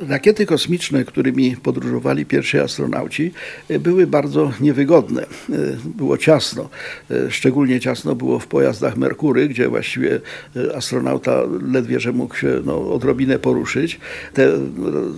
[0.00, 3.32] Rakiety kosmiczne, którymi podróżowali pierwsi astronauci,
[3.68, 5.22] e, były bardzo niewygodne.
[5.22, 5.26] E,
[5.84, 6.68] Było ciasno.
[7.10, 10.20] E, Szczególnie ciasno było w pojazdach Merkury, gdzie właściwie
[10.74, 14.00] astronauta ledwie, że mógł się no, odrobinę poruszyć.
[14.34, 14.52] Te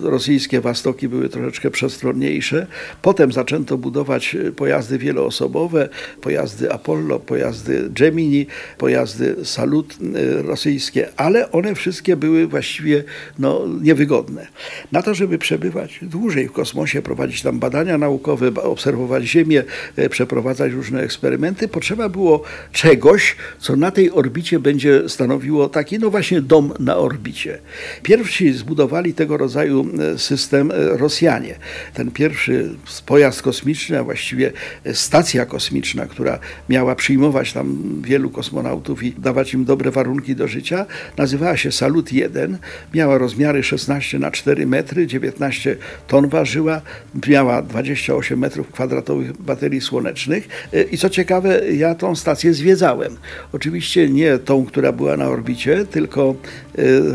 [0.01, 2.67] rosyjskie Wastoki były troszeczkę przestronniejsze.
[3.01, 5.89] Potem zaczęto budować pojazdy wieloosobowe,
[6.21, 8.47] pojazdy Apollo, pojazdy Gemini,
[8.77, 9.97] pojazdy Salut
[10.43, 13.03] rosyjskie, ale one wszystkie były właściwie
[13.39, 14.47] no, niewygodne.
[14.91, 19.63] Na to, żeby przebywać dłużej w kosmosie, prowadzić tam badania naukowe, obserwować Ziemię,
[19.95, 26.09] e, przeprowadzać różne eksperymenty, potrzeba było czegoś, co na tej orbicie będzie stanowiło taki, no
[26.09, 27.59] właśnie, dom na orbicie.
[28.03, 31.55] Pierwsi zbudowali tego rodzaju e, system e, Rosjanie.
[31.93, 32.69] Ten pierwszy
[33.05, 34.51] pojazd kosmiczny, a właściwie
[34.93, 40.85] stacja kosmiczna, która miała przyjmować tam wielu kosmonautów i dawać im dobre warunki do życia,
[41.17, 42.57] nazywała się Salut 1.
[42.93, 45.77] Miała rozmiary 16 na 4 metry, 19
[46.07, 46.81] ton ważyła,
[47.27, 50.47] miała 28 metrów kwadratowych baterii słonecznych.
[50.73, 53.17] E, I co ciekawe, ja tą stację zwiedzałem.
[53.53, 56.35] Oczywiście nie tą, która była na orbicie, tylko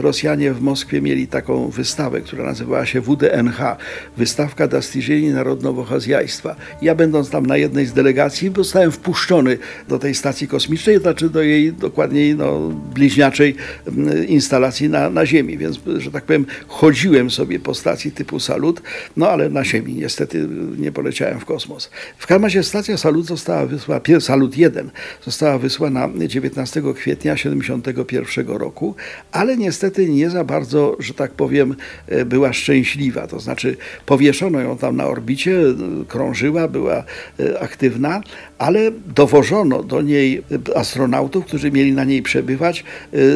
[0.01, 3.77] Rosjanie w Moskwie mieli taką wystawę, która nazywała się WDNH,
[4.17, 6.57] Wystawka Dostiżeni Narodowo-Chozjajstwa.
[6.83, 11.43] Ja będąc tam na jednej z delegacji, zostałem wpuszczony do tej stacji kosmicznej, znaczy do
[11.43, 13.55] jej dokładniej no, bliźniaczej
[13.87, 18.83] mm, instalacji na, na Ziemi, więc, że tak powiem, chodziłem sobie po stacji typu Salut,
[19.17, 21.91] no ale na Ziemi niestety nie poleciałem w kosmos.
[22.19, 24.91] W każdym razie stacja Salut została wysłana, Salut 1
[25.25, 28.95] została wysłana 19 kwietnia 71 roku,
[29.33, 31.75] ale niestety nie za bardzo, że tak powiem,
[32.07, 33.27] e, była szczęśliwa.
[33.27, 35.75] To znaczy powieszono ją tam na orbicie, e,
[36.09, 37.05] krążyła, była
[37.41, 38.21] e, aktywna,
[38.59, 40.43] ale dowożono do niej
[40.75, 42.85] astronautów, którzy mieli na niej przebywać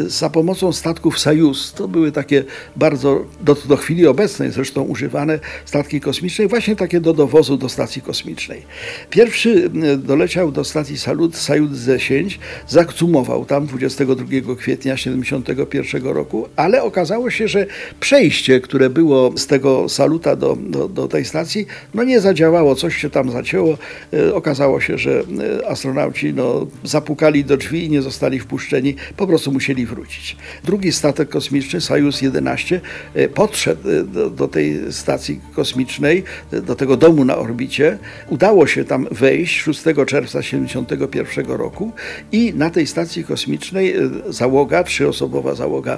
[0.06, 1.72] za pomocą statków Sojus.
[1.72, 2.44] To były takie
[2.76, 8.02] bardzo do, do chwili obecnej zresztą używane statki kosmiczne, właśnie takie do dowozu do stacji
[8.02, 8.62] kosmicznej.
[9.10, 12.38] Pierwszy doleciał do stacji Salut Sajut 10,
[12.68, 17.66] zakcumował tam 22 kwietnia 71 roku, ale okazało się, że
[18.00, 22.96] przejście, które było z tego Saluta do, do, do tej stacji, no nie zadziałało, coś
[22.96, 23.78] się tam zacięło.
[24.12, 25.20] E, Okazało się, że
[25.60, 30.36] e, astronauci no, zapukali do drzwi i nie zostali wpuszczeni, po prostu musieli wrócić.
[30.64, 32.80] Drugi statek kosmiczny, Sojus 11,
[33.14, 37.98] e, podszedł do, do tej stacji kosmicznej, do tego domu na orbicie.
[38.28, 41.92] Udało się tam wejść 6 czerwca 71 roku
[42.32, 43.94] i na tej stacji kosmicznej
[44.28, 45.95] załoga, trzyosobowa załoga,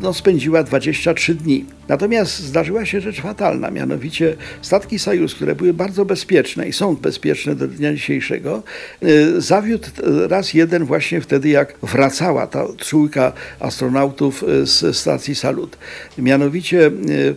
[0.00, 1.64] no, spędziła 23 dni.
[1.88, 7.54] Natomiast zdarzyła się rzecz fatalna, mianowicie statki Sojus, które były bardzo bezpieczne i są bezpieczne
[7.54, 8.62] do dnia dzisiejszego,
[9.02, 15.34] e, zawiódł e, raz jeden właśnie wtedy, jak wracała ta trójka astronautów e, z stacji
[15.34, 15.78] Salut.
[16.18, 16.90] Mianowicie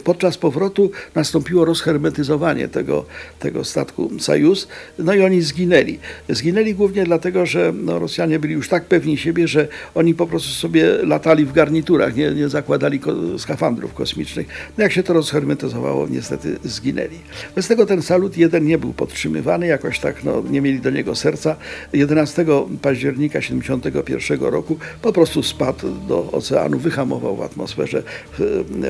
[0.04, 3.06] podczas powrotu nastąpiło rozhermetyzowanie tego,
[3.40, 4.68] tego statku Sojus,
[5.00, 6.00] no i oni zginęli.
[6.30, 10.50] Zginęli głównie dlatego, że no, Rosjanie byli już tak pewni siebie, że oni po prostu
[10.50, 11.54] sobie latali w
[11.90, 14.48] garniturach, nie, nie zakładali ko- skafandrów kosmicznych.
[14.78, 17.20] No jak się to rozhermetyzowało, niestety zginęli.
[17.56, 21.16] Bez tego ten Salut 1 nie był podtrzymywany, jakoś tak no, nie mieli do niego
[21.16, 21.56] serca.
[21.94, 22.46] 11
[22.82, 28.04] października 71 roku po prostu spadł do oceanu, wyhamował w atmosferze,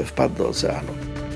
[0.06, 1.29] wpadł do oceanu.